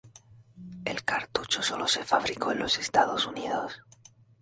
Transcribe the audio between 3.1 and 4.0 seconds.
Unidos.